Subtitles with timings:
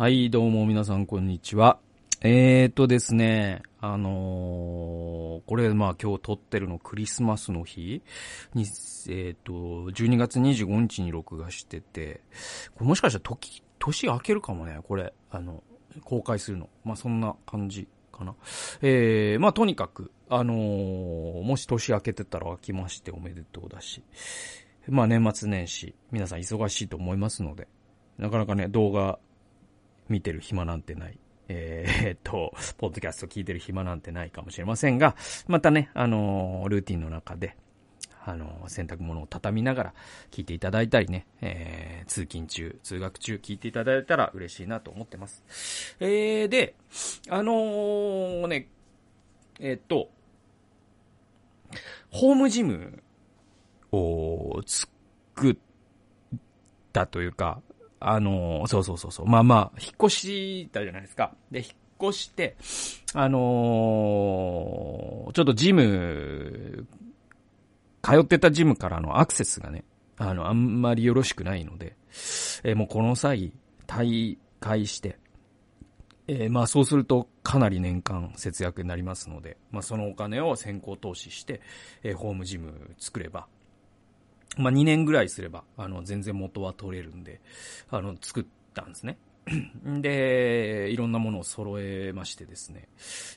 [0.00, 1.80] はい、どうも皆さんこんにちは。
[2.20, 8.00] えーとですね、あのーこれまあ今日撮ってるのクリスマスの日
[8.54, 8.62] に、
[9.08, 9.52] えーと、
[9.90, 12.20] 12月25日に録画してて、
[12.76, 15.64] これもしかしたら時、年明けるかもね、これ、あの、
[16.04, 16.68] 公開するの。
[16.84, 18.36] まあそんな感じかな。
[18.82, 24.04] えー、まあとにかく、あのーもし年明けてたら明けましておめでとうだし、
[24.86, 27.66] まあ年末年始、皆さん忙しいと思いますので、
[28.16, 29.18] なかなかね、動画
[30.08, 31.18] 見てる暇なんてない。
[31.50, 37.56] えーっと、ポッドキャスト聞いてる暇なんてないかもしれませんが、またね、あのールーティンの中で、
[38.26, 39.94] あのー洗濯物を畳みながら
[40.30, 45.96] 聞いていただいたりね、えー通勤中、通学中聞いていただいたら嬉しいなと思ってます。
[46.00, 46.74] えー、で、
[47.30, 48.68] あのーね、
[49.58, 50.10] えっと、
[52.10, 53.02] ホームジム
[53.90, 55.56] を作っ
[56.92, 57.62] たというか、
[58.00, 59.26] あのそうそうそうそう。
[59.26, 61.34] まあまあ、引っ越したじゃないですか。
[61.50, 61.68] で、引っ
[62.10, 62.56] 越して、
[63.14, 66.86] あのーちょっとジム、
[68.02, 69.84] 通ってたジムからのアクセスがね、
[70.16, 71.96] あの、あんまりよろしくないので、
[72.64, 73.52] えーもうこの際、
[73.86, 75.18] 退会して、
[76.28, 81.60] えーまあそうするとかなり年間節約になりますので、まあそのお金を先行投資して、
[82.02, 83.46] えーホームジム作れば、
[84.58, 87.40] まあ2年ぐらいすれば、あの全然元は取れるんで、
[87.90, 89.18] あの作ったんですね。
[90.02, 92.88] で、いろんなものを揃えましてですね。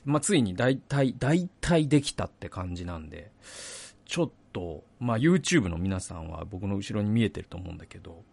[0.04, 3.30] まあついに大体、大体できたって感じなんで、
[4.04, 8.24] ちょっと、まあ YouTube の皆さんは僕の後ろに見えてると思うんだけど、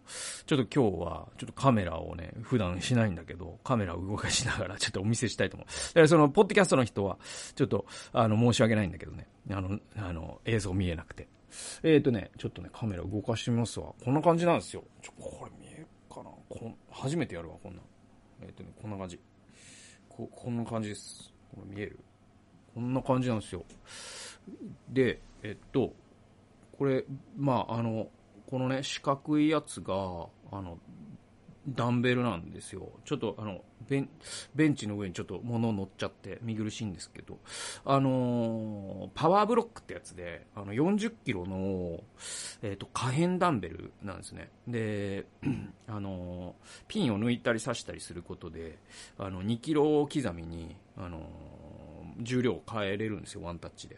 [0.46, 5.66] ちょっと今日は、ちょっとカメラをね、普段しないんだけど、カメラを動かしながらちょっとお見せしたいと思う。
[5.66, 7.18] だからその、ポッドキャストの人は、
[7.54, 11.28] ちょっと、あの、申し訳ないんだけどね、あの、あの、映像見えなくて。
[11.82, 13.92] えーとね、ちょっとね、カメラ動かしてみますわ。
[14.04, 14.84] こんな感じなんですよ。
[15.02, 17.82] ちょ、これ見えるかなこん初めてやるわ、こんな。
[18.42, 19.18] えーとね、こんな感じ。
[20.08, 21.32] こ、こんな感じです。
[21.54, 21.98] これ見える
[22.74, 23.64] こんな感じなんですよ。
[24.88, 25.92] で、えっと、
[26.78, 27.04] これ、
[27.36, 28.08] まあ、あの、
[28.48, 30.78] このね、四角いやつが、あの、
[31.68, 32.90] ダンベルなんですよ。
[33.04, 34.08] ちょっと、あの、ベン、
[34.54, 37.38] ベンチの上にちょっと物乗っちゃって見苦しいんですけど、
[37.84, 42.00] あのーパワーブロックってやつで、あの、40キロの、
[42.62, 44.50] えっ、と、可変ダンベルなんですね。
[44.66, 45.26] で、
[45.88, 48.78] あのーピンを抜いたり刺したりすることで、
[49.18, 51.26] あの、2キロ刻みに、あの
[52.18, 53.96] 重量を変えれるんですよ、ワンタッチで。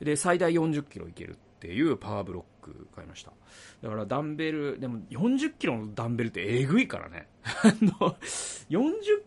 [0.00, 2.48] で、最大40キロいけるっていうパワーブロック
[2.94, 3.32] 買いました。
[3.82, 7.28] だからダンベル、でも40キロのダンベルってえぐいからね。
[7.44, 8.16] あの、
[8.70, 8.78] 40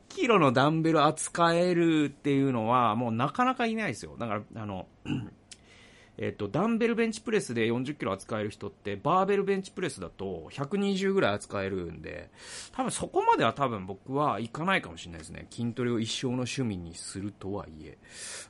[0.10, 4.16] キロのダンベル扱えるっていうのはもうなかなかいないですよ。
[4.18, 4.88] だから、あの、
[6.20, 12.32] えっと、ダンベルベンチプレスで40キロ扱える人って、バーベルベンチプレスだと120ぐらい扱えるんで、
[12.72, 15.46] 多分そこまでは多分僕はいかないかもしれないですね。
[15.52, 18.00] 筋トレを一生の趣味にするとはいえ、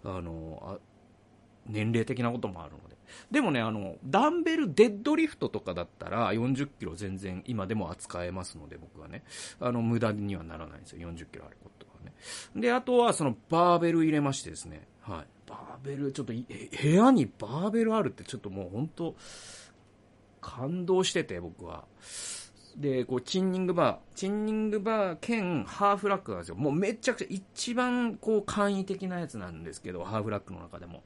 [0.06, 0.98] あの、あ
[1.66, 2.97] 年齢的なこともあるので。
[3.32, 9.24] でもね、あの、ダンベルデッドリフトとかだったら40キロ全然今でも扱えますので、僕はね。
[9.60, 11.10] あの、無駄にはならないんですよ。
[11.10, 12.14] 40キロあることはね。
[12.56, 14.88] で、あとはそのバーベル入れましてですね。
[15.02, 15.26] はい。
[15.50, 19.16] バーベル、ちょっと部屋にバーベルあるってちょっともう本当
[20.42, 21.86] 感動してて、僕は。
[22.78, 26.56] で、こう、チンニングバー、チンニングバー兼ハーフラックなんですよ。
[26.56, 31.02] もうめちゃくちゃ一番こう簡易的なやつなんですけど、ハーフラックの中でも。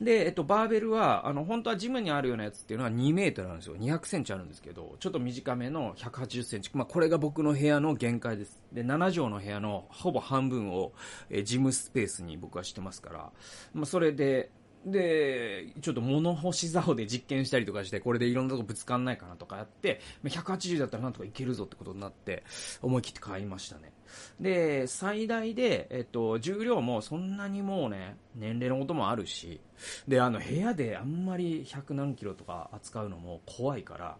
[0.00, 3.76] で、えっと、バーベルは、あの、本当はジムにあるようなやつっていうのは2メートルなんですよ。
[3.76, 6.70] 200センチあるんですけど、ちょっと短めの180センチ。
[6.74, 8.60] まあ、これが僕の部屋の限界です。
[8.72, 10.92] で、7畳の部屋のほぼ半分を、
[11.30, 13.30] えジムスペースに僕はしてますから、
[13.72, 14.50] まあ、それで、
[14.84, 22.44] で、ちょっと物干し竿で実験したりとかして、これでいろんなとこぶつかんないかなとかやって、まあ180だったらなんとかいけるぞってことになって、
[22.82, 23.92] 思い切って買いましたね。
[24.40, 29.60] で、最大で、えっと、重量もそんなにもうね、年齢のこともあるし、
[30.06, 34.18] で、あの、部屋であんまり100何キロとか扱うのも怖いから、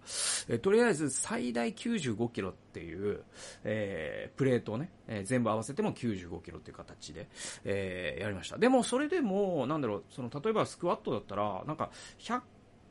[0.48, 3.22] えとりあえず最大95キロっていう、
[3.64, 7.28] えープレートをね、えー全部合わせても95キロっていう形で、
[7.64, 8.58] えーやりました。
[8.58, 11.90] でも、それでも、なんだろう、その、例えばスクワットだったら、なんか、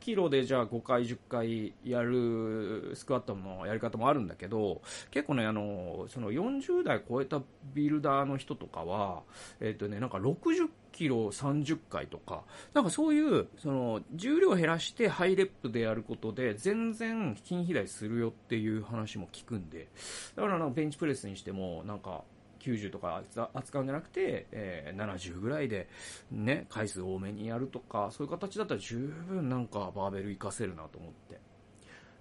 [0.06, 4.80] キロでじゃあ5回、10回やるスクワットのやり方もあるんだけど、
[5.10, 7.42] 結構ね、あの、その40代超えた
[7.74, 9.24] ビルダーの人とかは、
[9.58, 19.88] えっ、とね、なんか60キロ30回とか、なんかそういう、その、重量減らしてハイレップでやることで、全然筋肥大するよっていう話も聞くんで、
[20.36, 22.22] だからなんかベンチプレスにしても、なんか、
[22.66, 23.22] 90とか
[23.54, 25.88] 扱うんじゃなくて、えー70ぐらいで、
[26.30, 28.98] ね、回数多めにやるとか、そういう形だったら十
[29.28, 31.38] 分なんかバーベル活かせるなと思って。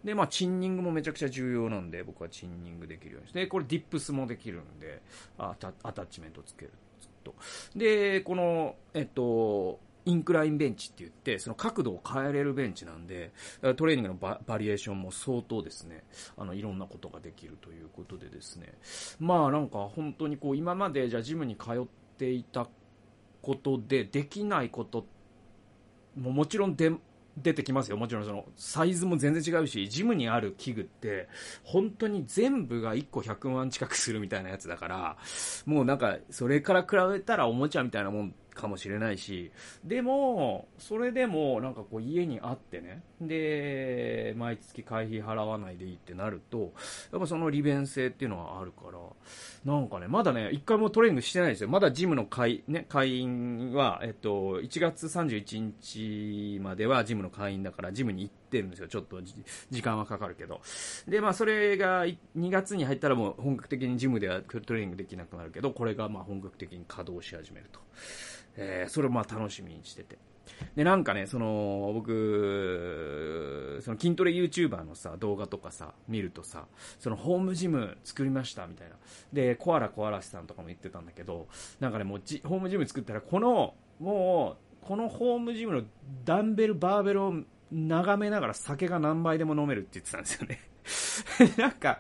[0.04, 5.02] で、まあ、チンニングもめちゃくちゃ重要なんで、僕はチンニングできるようにして、これディップスもできるんで、
[5.38, 6.72] アタッチメントつける
[7.24, 7.34] と。
[7.76, 13.34] で、この、えっと、インクラインベンチって言って、その角度を変えれるベンチなんで、
[13.76, 16.04] トレーニングのバリエーションも相当ですね、
[16.38, 18.74] あの、いろんなことができるということでですね、
[19.20, 21.86] まあなんか本当にこう、今までじゃあジムに通っ
[22.18, 22.68] ていた
[23.42, 25.06] ことでできないこと
[26.16, 26.92] ももちろんで
[27.38, 27.98] 出てきますよ。
[27.98, 31.28] もちろんその、サイズも全然違うし、ジムにある器具って、
[31.64, 35.18] 本当に全部が1個100万近くするみたいなやつだから、
[35.66, 39.52] もうなんか、それから比べたらおもちゃみたいなもんかもしれないし、
[39.84, 46.74] でも、それでも、なんかこう家にあってね、で、毎月会費払わないでいいってなると、
[47.12, 49.00] やっぱその利便性っていうのはあるから、
[49.72, 51.70] なんかね、まだね、一回もトレーニングしてないですよ。
[51.70, 58.88] まだジムの会、ね、会員は、えっと、1月31日まではジムの会員だから、ジムに行ってってるんですよ。
[58.88, 59.22] ちょっと
[59.72, 60.62] 時間はかかるけど。
[61.08, 62.18] で、まあ、それが2
[62.50, 67.80] 月に入ったらもう本格的にジムではトレーニングできなくなるけど、これがまあ本格的に稼働し始めると。
[68.58, 70.18] えー、それをまあ楽しみにしてて。
[70.76, 76.66] で、なんかね、その、僕、その筋トレ YouTuber のさ、動画とかさ、見るとさ、
[77.00, 78.96] そのホームジム作りましたみたいな。
[79.34, 81.48] で、コアラコアラシさんとかも言ってたんだけど、
[81.80, 85.84] なんかね、もうホームジム作ったら、この、もう、このホームジムの
[86.26, 87.34] ダンベル、バーベルを
[87.72, 90.60] 眺めながら酒が何杯でも飲めるって言ってたんですよね。
[91.58, 91.98] なんか、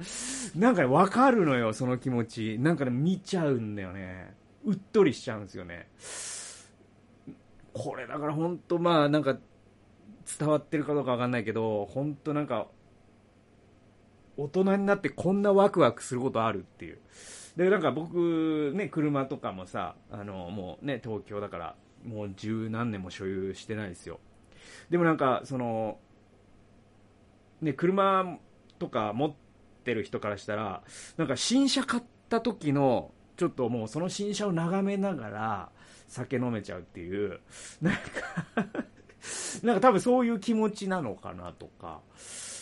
[0.56, 2.60] なんか、わかるのよ、その気持ち。
[2.60, 4.36] なんかね、見ちゃうんだよね。
[4.64, 5.88] うっとりしちゃうんですよね。
[7.74, 9.38] これだから本当まあなんか
[10.40, 12.68] 伝わってるかどうかわかんないけど、本当なんか、
[14.38, 17.00] 大人になってこんなワクワクすることあるっていう。
[17.56, 24.20] で、なんか僕、ね、車とかもさ、あの、もうね、東京だから、もう十何年も所有してないですよ。
[24.90, 25.98] でもなんか、その、
[27.62, 28.38] ね、車
[28.80, 29.34] とか持っ
[29.84, 30.84] てる人からしたら、
[31.18, 35.70] なんか新車買った時の、ちょっともうその新車を眺めながら、
[36.08, 37.40] 酒飲めちゃうっていう、
[37.82, 38.02] なんか
[39.64, 42.02] なんか多分そういう気持ちなのかなとか。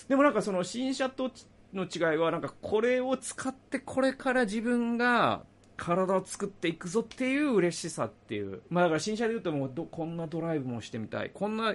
[0.08, 1.32] でもなんかその新車と
[1.74, 5.44] の違いは、なんかこれを使ってこれから自分が
[5.78, 8.62] 体を作っていくぞっていう嬉しさっていう。
[8.70, 11.32] まあだから新車で言うともうこんなドライブもしてみたい。
[11.34, 11.74] こんな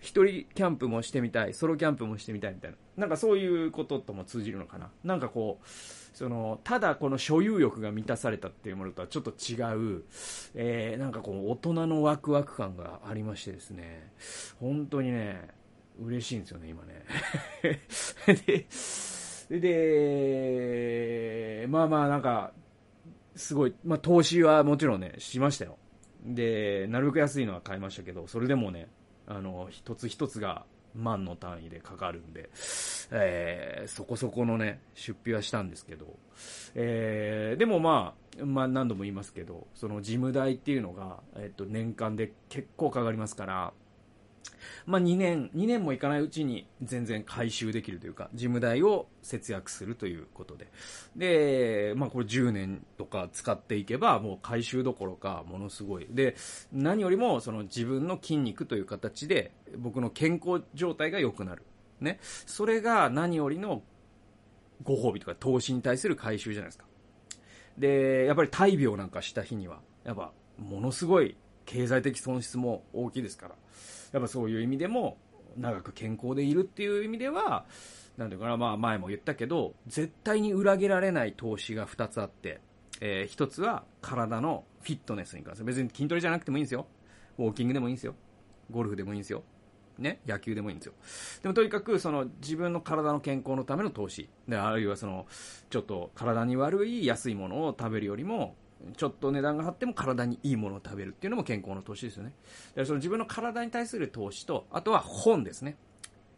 [0.00, 1.54] 一人キャンプもしてみたい。
[1.54, 2.76] ソロキャンプもしてみたいみたいな。
[2.96, 4.90] なんかそういうこととも通じるのかな。
[5.02, 5.66] なんかこう、
[6.14, 9.54] その、ただこの所有欲が満たされたっていうものとはちょっと違
[9.96, 10.04] う、
[10.54, 14.12] えー、なんかこう、大人のワクワク感がありましてですね、
[14.60, 15.48] 本当にね、
[16.00, 17.04] 嬉しいんですよね、今ね。
[19.50, 19.58] で、
[21.60, 22.52] で、まあまあなんか、
[23.36, 25.76] すごい、まあ投資はもちろんね、しましたよ。
[26.24, 28.88] で、なるべく安いのは買いましたけど、それでもね、
[29.26, 30.64] あの、一つ一つが
[30.94, 32.50] 万の単位でかかるんで、
[33.10, 36.06] えー、そこそこのね、出費はしたんですけど、
[36.74, 43.72] えー、でもまあ、まあ何度も言いますけど、その事務代っていうのが、えっと、年間で結構かかりますから、
[44.86, 50.70] まあ、2年、2年もいかないうちに全然回収できるというか、事務代を節約するということで。
[51.16, 56.06] で、まあ、これ10年とか使っていけば、もう回収どころか、ものすごい。
[56.10, 56.36] で、
[56.72, 61.62] 何よりも、その自分の筋肉という形で、僕の健康状態が良くなる。
[62.00, 62.18] ね。
[62.22, 63.82] それが何よりの
[64.82, 66.84] ご褒美とか投資に対する回収じゃないですか。
[67.78, 73.54] で、やっぱり大病なんかした日には、やっぱ、ものすごい経済的損失も大きいですから。
[74.12, 75.18] やっぱそういう意味でも、
[75.56, 77.66] 長く健康でいるっていう意味では、
[78.16, 82.60] なんていうかな、まあ前も言ったけど、絶対に裏切られない投資が2つあって、
[83.00, 85.66] えー、1つは体のフィットネスに関する。
[85.66, 86.86] 別に筋トレじゃなくてもいいんですよ。
[87.38, 88.14] ウォーキングでもいいんですよ。
[88.70, 89.42] ゴルフでもいいんですよ。
[89.98, 90.94] ね、野球でもいいんですよ。
[91.42, 94.28] でもとにかく、その自分の体の健康のための投資。
[94.48, 95.26] で、あるいはその、
[95.70, 98.56] ちょっと体に悪い安いものを食べるよりも、
[98.96, 102.32] ちょっと値段が張っても体にいいものを食べるっていうのも健康の投資ですよね。
[102.84, 105.76] その自分の体に対する投資と、あとは本ですね。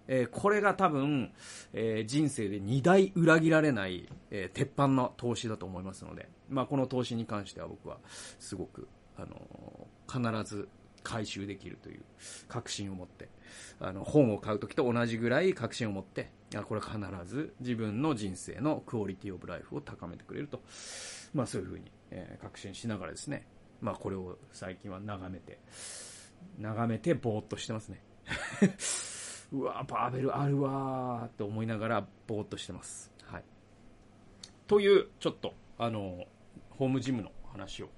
[0.08, 1.32] えー、これが多分、
[1.72, 7.98] えー、人生で2大裏切られない、えー、鉄板の投資だと思いますので、まあ、この投資に関しては僕は
[8.38, 8.88] すごく、
[9.18, 10.68] あの必ず
[11.02, 12.00] 回収できるという
[12.48, 13.28] 確信を持って、
[13.80, 16.30] あの、本を買うときと同じぐらい確信を持って、
[16.66, 20.60] これ必ず自分の人生のクオリティオブライフを高めてくれると、
[21.34, 23.46] まあそういうふうにえー、確信しながらですね、
[23.80, 25.58] まあこれを最近は眺めて、
[26.58, 28.02] 眺めてぼーっとしてますね。
[29.52, 33.12] うわバーベルあるわーって思いながらぼーっとしてます。
[33.24, 33.44] はい。
[34.66, 36.26] という、ちょっと、あの、
[36.70, 37.88] ホームジムの話を、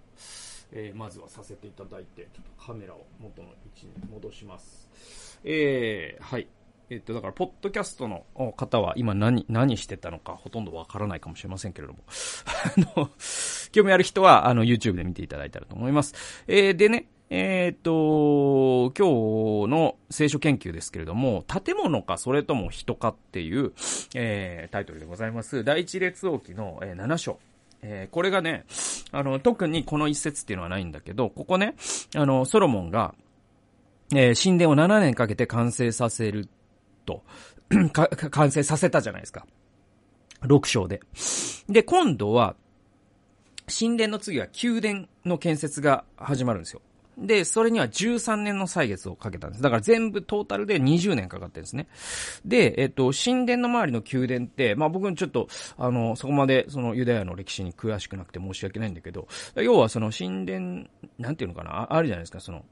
[0.71, 5.41] えー、まずはさせていただいて、ちょっとカメラを元の位置に戻します。
[5.43, 6.49] えー、はい。
[6.91, 8.25] えっと、だから、ポッドキャストの
[8.57, 11.99] 方は今何、何してたのかほとんどわからないかもしれませんけれども。
[12.97, 13.11] あの、
[13.73, 16.15] 興味ある人は、あの、YouTube で見ていただいたらと思います。
[16.47, 23.73] えー、でね、えっ、と、今日の聖書研究ですけれども、建物かそれとも人かっていう、
[24.15, 25.63] えー、タイトルでございます。
[25.65, 27.39] 第一列王記の、えー、7章。
[27.83, 28.65] えー、これがね、
[29.13, 31.75] あの、特にこの一節っていうのはないんだけど、ここね、
[32.17, 33.15] あの、ソロモンが、
[34.13, 36.49] えー、神殿を7年かけて完成させる
[37.09, 37.23] と、
[38.31, 39.47] 完成させたじゃないですか。
[40.43, 41.01] 6章で。
[41.69, 42.55] で、今度は、
[43.69, 46.81] 神殿の次は宮殿の建設が始まるんですよ。
[47.19, 49.63] で、それには13年の歳月をかけたんです。
[49.63, 51.89] だから全部トータルで20年かかってるんですね。
[52.45, 60.87] で、えっと、神殿の周りの宮殿って、まあ僕ちょっと、あの、そこまでそのユダヤの歴史に詳しくなくて申し訳ないんだけど、要はその神殿、
[61.19, 62.65] なんていうのかな、あるじゃないですか、その、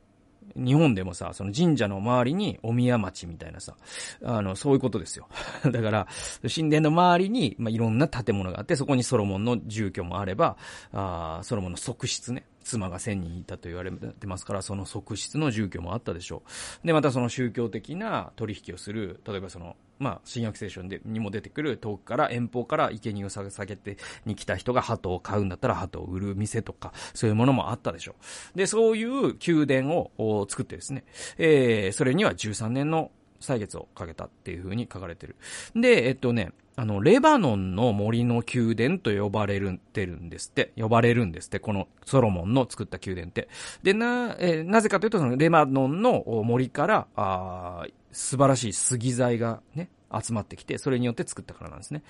[0.55, 3.76] 日本でもさ、その神社の周りにお宮町みたいなさ、
[4.23, 5.29] あの、そういうことですよ。
[5.71, 6.07] だから、
[6.55, 10.57] 神殿の周りに、まあ、いろんな建物があって、そこにソロモンの住居もあれば、
[10.93, 12.45] あソロモンの側室ね。
[12.66, 16.42] 妻が1000人いたと言われてますから、その側室の住居もあったでしょ
[16.82, 16.87] う。
[16.87, 23.96] で、またその宗教的な取引をする、例えばその、まあ、新約聖書でにも出てくる遠くから遠方から生贄を下げて
[24.26, 28.16] に来た人が鳩を買うんだったら鳩を売る店とか、そういうものもあったでしょ
[28.54, 28.58] う。
[28.58, 31.04] で、そういう宮殿を作ってですね、
[31.38, 35.37] えー、それには13年の歳月をかけたっていう風に書かれてる。
[35.75, 40.73] で、えっとね、あの、レバノンの森の宮殿と呼ばれる、てるんですって。
[40.76, 41.59] 呼ばれるんですって。
[41.59, 43.49] このソロモンの作った宮殿って。
[43.83, 52.03] で、な、えー、なぜかというと、そのレバノンの森から、あ素晴らしい杉材がね、集まってきて、それによって作ったからなんですね。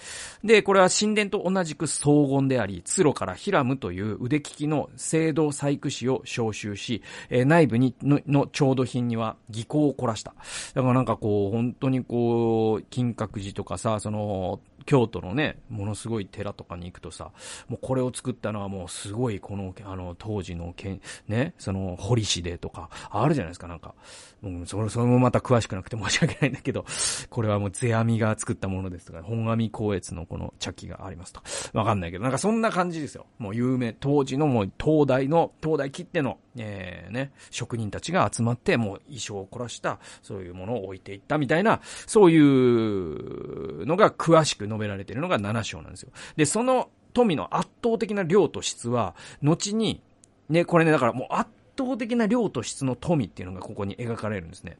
[0.45, 10.35] で、これは神殿と同じく荘厳であり、ツロからヒラムという腕利きの聖堂細工師を召集し、えー、内部にの、の調度品には技巧を凝らした。
[10.75, 17.33] だからなんかこう、本当にこう、金閣寺とかさ、その、京都のね、ものすごい寺とかに行くとさ、
[17.69, 23.95] もうこれを作ったのはもうすごいこの、あの、当時のけん、ね、その、堀市でとか、あるじゃないですか、なんか。
[24.41, 26.85] もうそれ、それもまた詳しくなくて申し訳ないんだけど、
[27.31, 31.47] これはもう世阿弥が作ったものですとか、本阿弥光悦のこの茶器がありますとか。
[31.73, 33.27] わかんないけど、なんかそんな感じですよ。
[33.39, 46.11] もう有名、当時のもう東大の、東大切手の、えー、ね、職人たちが集まって、もう衣装を凝らした、そういうものを置いていったみたいな、そういうのが詳しく述べられているのが7章なんですよ。
[46.37, 50.03] で、その富の圧倒的な量と質は、後に、
[50.49, 54.79] ね、これね、だからもう圧倒的な量と質の富っていうのがここに描かれるんですね。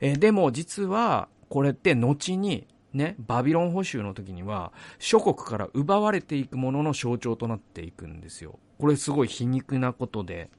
[0.00, 8.58] えー、でも実は、これって後に、ね、バビロン捕囚の時には、諸国から奪われていくものの象徴となっていくんですよ。
[8.78, 10.50] これすごい皮肉なことで。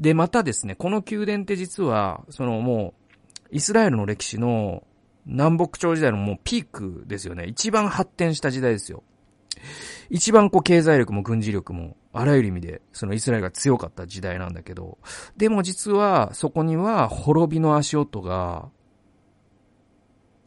[0.00, 2.94] で、またですね、この宮殿って実は、そのも
[3.52, 4.84] う、イスラエルの歴史の
[5.26, 7.46] 南北朝時代のもうピークですよね。
[7.46, 9.02] 一番発展した時代ですよ。
[10.08, 14.98] 一番こう経済力も軍事力もあらゆる意味でそのイスラエルが強かった時代なんだけど、
[15.36, 18.68] でも実はそこには滅びの足音が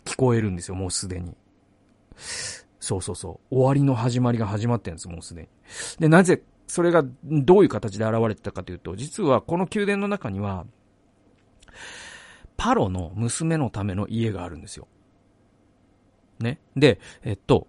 [0.06, 1.36] 聞こえるんですよ、もうすでに。
[2.80, 3.56] そうそうそう。
[3.56, 5.48] 終わりの始まりが始まってるんです、もうすでに。
[6.00, 10.66] で、なぜ、それがどういう形で現れてたかというと、実はこの宮殿の中には、
[12.60, 14.88] パロの娘のための家があるんですよ。
[16.40, 16.60] ね。
[16.76, 17.68] で、えっと、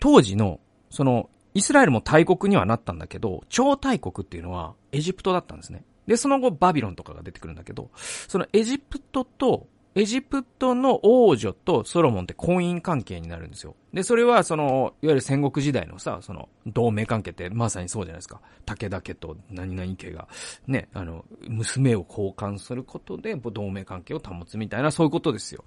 [0.00, 5.84] 当時の、その、イスラエルも大国にはなったんだけど、超大国っていうのはエジプトだったんですね。
[6.06, 7.90] で、その後バビロンとかが出てくるんだけど、
[8.28, 13.76] そのエジプトとエジプトの王女とソロモンって婚姻関係になるんですよ。
[13.92, 18.40] で、それはその、いわゆる戦国時代のさ、その、同盟関係ってまさにそうじゃないですか。
[18.64, 20.28] 武田家と何々家が、
[20.66, 25.64] ね、あの、娘を交換することで、同盟関係を保つみたいな、そういうことですよ。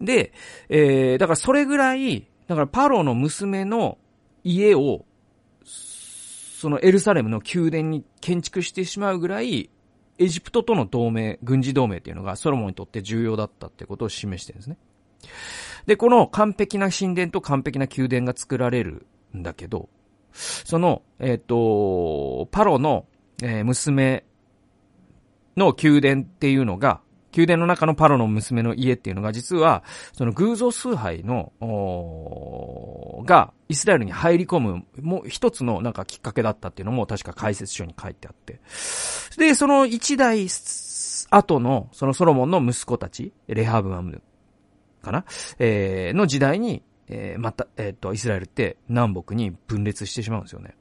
[0.00, 0.32] で、
[0.68, 3.98] えー、だからそれぐらい、だからパロの娘の
[4.42, 5.04] 家を、
[5.64, 9.70] そのエルサレムの宮殿に建築してしまうぐらい、
[10.20, 14.76] エジプトとの同盟、軍事同盟っていうのがソロモンにとって重要だったってことを示してるんですね。
[15.86, 19.88] で、この完璧な神殿と完璧な宮殿が作られるんだけど、
[20.32, 23.06] その、えっ、ー、と、パロの、
[23.42, 24.24] えー、娘
[25.56, 27.00] の宮殿っていうのが、
[27.36, 29.82] 宮殿の中のパロの娘の家っていうのが実は、
[30.12, 31.52] その偶像崇拝の、
[33.24, 38.60] がイスラエルに入り込む、もう一つのなんかきっかけだったっていうのも確か解説書に書いてあって。
[39.36, 40.48] で、その一代
[41.30, 44.22] 後の、そのソロモンの息子たち、レハブマム
[45.02, 45.24] かな？
[45.58, 50.74] えー、の時代に、えー、また、えっ、ー、と、イスラエルって南北に分裂してしまうんですよね。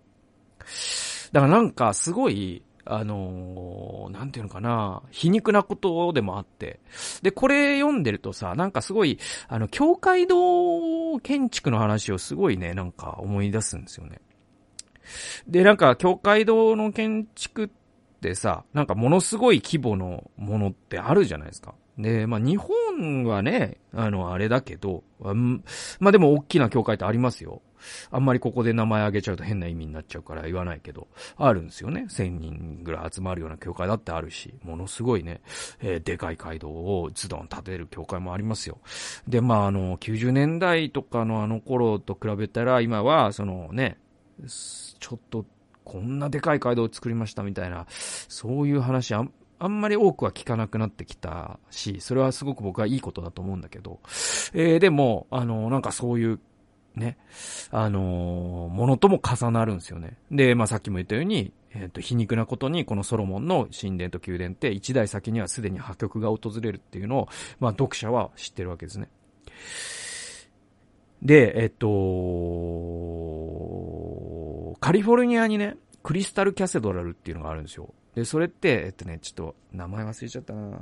[1.31, 6.79] だからなんかすごい、あのなんていうのかな、皮肉なことでもあって。
[7.21, 14.19] で、これ読んでるとさ、なんかすごい、あの、教会堂建築の話をすごいね、なんか思い出すんですよね。
[15.47, 17.69] で、なんか、教会堂の建築っ
[18.21, 21.73] てさ、なんかものすごい規模のものってあるじゃないですか。
[21.99, 25.03] で、まあ日本はね、あの、あれだけど、
[25.33, 25.63] ん
[25.99, 27.61] まあでも大きな教会ってありますよ。
[28.11, 32.05] あんまりここで名前挙げちゃうと変な意味になっちゃうから言わないけど、あるんですよね。
[32.09, 35.41] 1000人ぐらい集まるような教会だってあるし、ものすごいね、
[35.81, 38.79] えー、でかい街道をズドン立てる教会もありますよ。
[39.27, 43.97] で、まああの、90年代とかのあの頃と比べたら、今は、そのね、
[44.47, 45.45] ちょっと、
[45.83, 49.13] こんなでかい街道を作りましたみたいな、そういう話
[49.59, 53.99] あんまり多くは聞かなくなってきたし、それはすごく僕はいいことだと思うんだけど、
[54.53, 56.39] えー、でも、あの、なんかそういう、
[56.95, 57.17] ね、
[57.69, 60.17] あの、ものとも重なるんですよね。
[60.31, 67.27] で、まあ、さっきも言ったように、えっ、ー、と、皮肉なことに、このソロモンの神殿と宮殿って一代先にはすでに破局が訪れるっていうのを、
[67.59, 69.09] まあ、読者は知ってるわけですね。
[71.21, 71.87] で、えっ、と、
[74.79, 77.93] カリフォルニアにね、クリスタルキャセドラルっていうのがあるんですよ。
[78.15, 80.81] で、それって、えっとね、ちょっと、名前忘れちゃったな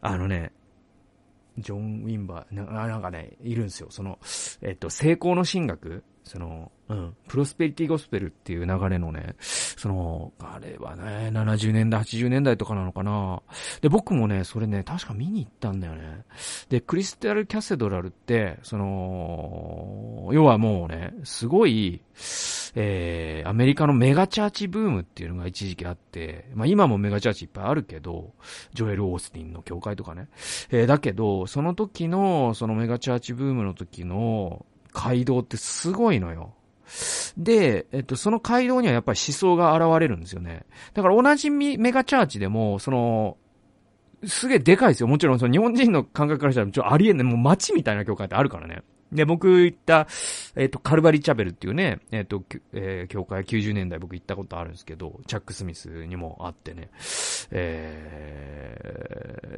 [0.00, 0.52] あのね、
[1.58, 3.88] ジョン・ウィンバー、ななんかね、いるんですよ。
[3.90, 4.18] その、
[4.62, 13.42] えっと、成功の神学その、うん、プロスペリティゴスペルっていう流れのね、その、あれはね、70年代、80年代とかなのかな。
[13.80, 16.24] で、僕もね、それね、確か見に行ったんだよね。
[16.68, 22.02] で、クリスタル・キャセドラルって、その、要はもうね、すごい、
[22.74, 28.32] えー、アメリカのメガチャーチブームっていうのが一時期あって、まあ今もメガチャーチいっぱいあるけど、
[28.72, 30.28] ジョエル・オースティンの教会とかね。
[30.70, 36.54] えー、だけど、その時の、そのメガチャーチブームの時の、街道ってすごいのよ。
[37.36, 40.66] で、えっと、その街道にはやっぱり思想が現れるんですよね。
[40.94, 43.36] だから同じメガチャーチでも、その、
[44.24, 45.08] すげえでかいですよ。
[45.08, 48.82] もちろん、その日本人の感覚からしたら、ちょ、ありえない、もう街みたいな教会ってあるからね。
[49.12, 50.08] で、僕行った、
[50.56, 52.42] えっ、と、カルバリチャペルっていうね、えっ、と、
[52.72, 56.90] えー、教会90年代僕行ったことあるんですけど、チャック・スミスにもあってね。
[57.50, 58.78] え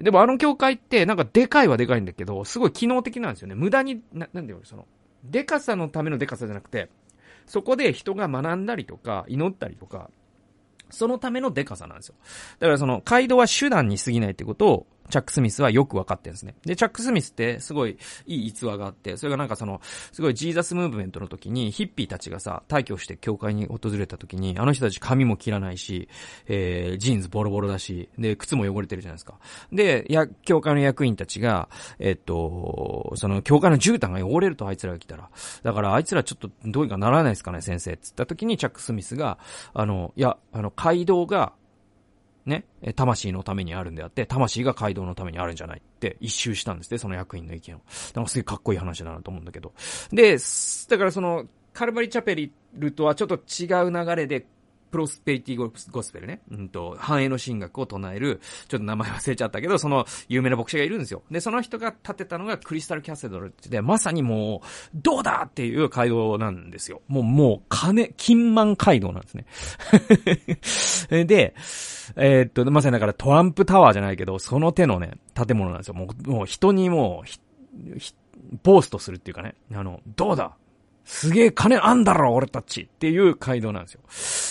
[0.01, 3.55] ー、でもあの教会ってなんかでかいはでかいんだけど、すごい機能的なんですよね。
[3.55, 4.87] 無駄に、な、なんだよ、その、
[5.23, 6.91] でかさのためのでかさじゃなくて、
[7.47, 10.11] そこで人が学んだりとか、祈ったりとか、
[10.91, 12.15] そのためのデカさなんですよ。
[12.59, 16.55] だからその、街道は手段に過ぎないってことを、チャック・スミスはよくわかってるんですね。
[16.65, 19.81] で、チャック・スミスってすごいいい逸話があって、それがなんかその、
[20.13, 26.09] すごいジーザスムーブメントの時にヒッピーたちがさ、退去して教会に訪れた時に、あの人たち髪も切らないし、
[26.47, 29.39] えー、ジーンズボロボロだし、で、靴も汚れてるじゃないですか。
[29.73, 35.31] で、や、教会の役員たちが、えっと、その、教会の絨毯が汚れるとあいつらが来たら。
[35.63, 37.97] だからあいつらちょっとどうにかならないですかね、先生。
[37.97, 39.39] つった時にチャック・スミスが、
[39.75, 41.53] あの、いや、あの、街道が、
[42.47, 47.81] ね、魂のためにあるんであって、魂が街道のためにあるんじゃないって一周したんですね、その役員の意見を。
[48.15, 49.73] なんかすげえかっこいい話だなと思うんだけど。
[50.13, 50.37] で、
[50.89, 54.47] だからその、カルバリチャペリルとはちょっと違う流れで、
[54.95, 56.41] プロスペリティゴスペルね。
[56.53, 61.25] うんと、繁栄の神学を唱える、ちょっと名前忘れちゃったけど、その有名な牧師がいるんですよ。
[61.33, 67.03] で、その人が建てたのがクリスタルキャセドルで、まさにもう、どうだっていう街道なんですよ。
[67.09, 69.47] もう、もう、金、金満街道なんですね。
[71.27, 71.57] で、
[72.15, 75.95] えー、っと、まさにだからトランプタワーじゃないけど、その手のね、建物なんですよ。
[75.95, 77.99] もう、もう人にもう、
[78.63, 80.57] ボーストするっていうかね、あの、どうだ
[81.05, 84.01] すげえ金あんだろ、俺たちっていう街道なんですよ。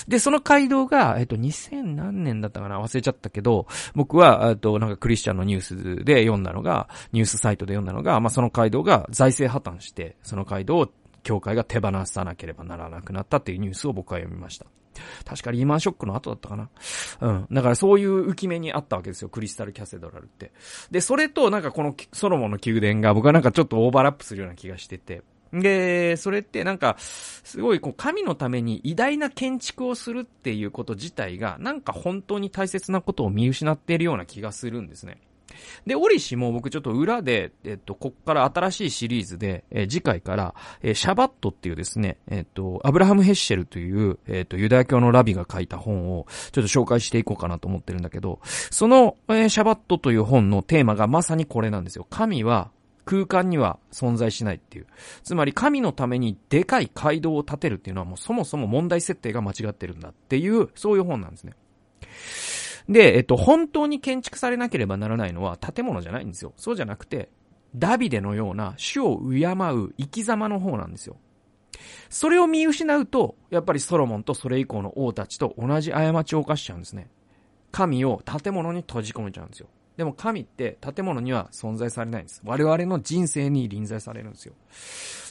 [0.08, 2.80] で、その街道が、えっと、2000何年だったかな？
[2.80, 10.90] 忘れちゃったけど、僕は、えっと、なんかクリスチャンのニュースで読んだのが、ニュースサイトで読んだのが、まあ、その街道が財政破綻して、その街道を
[11.24, 14.66] 教会が手放さなければならなくなったっていうニュースを僕は読みました。
[15.26, 16.70] 確かリーマンショックの後だったかな？
[17.22, 17.48] うん。
[17.52, 19.30] だからそういう浮き目にあったわけですよ。
[19.30, 20.52] クリスタルキャセドラルって。
[20.92, 25.24] で、それとなんかこのソロモンの宮殿が僕はなんかちょっとオーバーラップするような気がしてて。
[25.54, 35.20] で、それってなんか、すごいこう神のために偉大な建築をするっていうこと自体が、なんか本当に大切なことを見失っているような気がするんですね。
[35.86, 52.08] で、オリシも僕ちょっと裏で、えっと、こっから新しいシリーズで、えー、次回から、えー、シャバットっていうですね、えっと、アブラハム・ヘッシェルという、えっと、ユダヤ教のラビが書いた本を、ちょっと紹介していこうかなと思ってるんだけど、その、えー、シャバットという本のテーマがまさにこれなんですよ。
[52.10, 52.72] 神は
[53.06, 54.88] 空間には存在しないっていう。
[55.24, 61.54] つまり神のためにでかい街道を建てるっていうのはもうそもそも問題設定が間違ってるんだっていう、そういう本なんですね。
[62.90, 66.54] で、えっと、本当に建築されなければならないのは建物じゃないんですよ。
[66.58, 67.30] そうじゃなくて、
[67.76, 71.18] ダビデのような主を敬う生き様の方なんですよ。
[72.10, 77.10] それを見失うと、やっぱりソロモンとそれ以降の王たちと同じ過ちを犯しちゃうんですね。
[77.72, 79.68] 神を建物に閉じ込めちゃうんですよ。
[79.98, 82.42] でも神って建物には存在されないんです。
[82.44, 84.54] 我々の人生に臨在されるんですよ。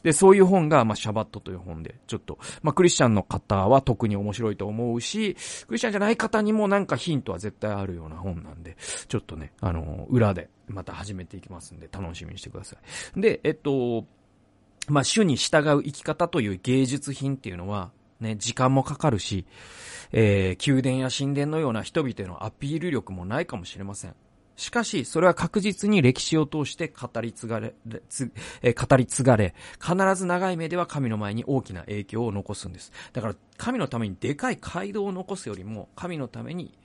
[0.02, 8.76] で、そういう本が、まあ、シャバットという本で、ちょっと、まあ、クリスチャンの方は特に面白いと思うし、クリスチャンじゃない方にもなんかヒントは絶対あるような本なんで、
[9.08, 12.76] ちょっとね、あの、裏でまた始めていきますんで、楽しみにしてくださ
[13.16, 13.20] い。
[13.20, 14.04] で、えっと、
[14.88, 19.46] まあ、主に従う生き方という芸術品っていうのは、ね、時間もかかるし、
[20.12, 24.14] えー、宮殿や神殿のような人々へのアピール力もないかもしれません。
[24.62, 27.74] しかし、それは確実に歴史を通して語り継がれ、
[28.62, 32.92] え語り継がれ、必ず長い目では神の前に大きな影響を残すんです。
[33.12, 36.78] だから、神のためにでかい街道を残すよりも、神のために、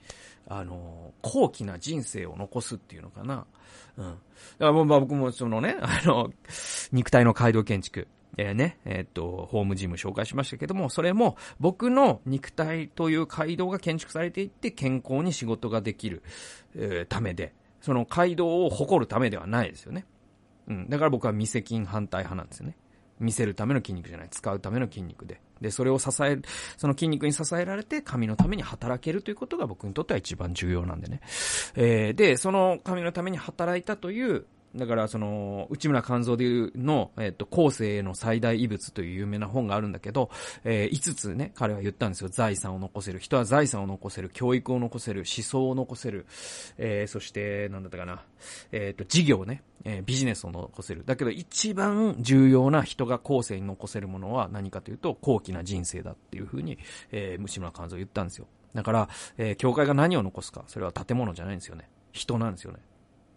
[0.48, 3.46] あの、高貴な人生を残すっていうのかな。
[3.96, 4.04] うん。
[4.06, 4.18] だか
[4.58, 6.32] ら、まあ僕もそのね、 あの、
[6.90, 16.24] 肉体の街道建築、えー、ね、えー、っと、ホームジム紹介しましたけども、それも僕の肉体という街道が建築されていって健康に仕事ができる、
[16.74, 20.04] えー、ためで、その街道を誇るためではないですよね。
[20.68, 20.88] うん。
[20.88, 22.76] だから僕は未接近反対派なんですよね。
[23.20, 25.40] 見せるための筋肉じゃない、使うための筋肉で。
[25.60, 26.42] で、それを支える、
[26.76, 31.20] その筋肉に支えられて神のために働けるということが僕にとっては一番重要なんでね。
[31.74, 34.46] えー、で、その神のために働いたという
[34.78, 40.30] だから、その、内村勘三でいうの、えっ、と、後世への最大遺物という有名な本があるんだけど、
[40.64, 42.28] えー、5つね、彼は言ったんですよ。
[42.30, 43.18] 財産を残せる。
[43.18, 44.30] 人は財産を残せる。
[44.30, 45.20] 教育を残せる。
[45.20, 46.26] 思想を残せる。
[46.78, 48.24] えー、そして、なんだったかな。
[48.72, 49.62] えっ、と、事業ね。
[49.84, 51.04] えー、ビジネスを残せる。
[51.04, 56.78] だけど、一番重要な人が後世に残せるものは何かというと、高貴な人生だっていうふうに、
[57.12, 58.46] えー、内村勘三言ったんですよ。
[58.74, 60.64] だから、えー、教会が何を残すか。
[60.66, 61.88] それは建物じゃないんですよね。
[62.12, 62.78] 人なんですよね。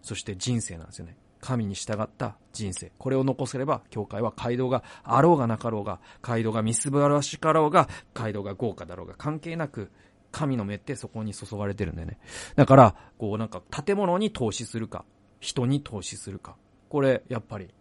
[0.02, 1.16] そして人生なんですよね。
[1.42, 2.92] 神に従った人生。
[2.98, 9.92] これを残せれば、教会は街道があろうがなかろうが、街道がみすばらしかろうが、街道が豪華だろうが、関係なく、
[10.32, 12.18] 神の目ってそこに注がれてるんでね。
[12.56, 15.04] だから、こうなんか建物に投資するか、
[15.40, 16.56] 人に投資するか。
[16.90, 17.74] これ、やっぱり、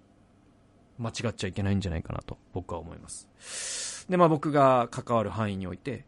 [0.98, 4.06] 間違っちゃいけないんじゃないかなと、僕は思います。
[4.08, 6.04] で、まあ僕が関わる範囲において、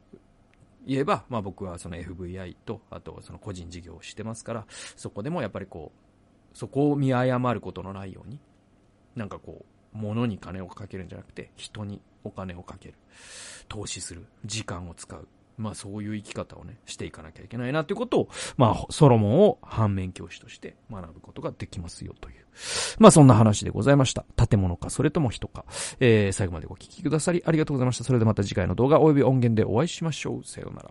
[0.87, 6.02] 言えば、まあ僕はその FVI と、あとその個人事業をしてますから、そこでもやっぱりこう、
[6.55, 8.41] そこを見誤ることのないように、
[9.17, 12.95] なんかこう、物に金をかけるんじゃなくて、人にお金をかける。
[13.69, 14.27] 投資する。
[14.45, 15.29] 時間を使う。
[15.59, 22.47] まあそういう生き方をね、していかなきゃいけないなということを、まあソロモンを反面教師として学ぶことができますよという。
[22.99, 24.25] まあそんな話でございました。
[24.49, 25.65] 建物か、それとも人か。
[26.01, 28.05] えー、最後までお聞きくださりありがとうございました。
[28.05, 30.45] それではまた次回の動画及び音源でお会いしましょう。
[30.45, 30.91] さようなら。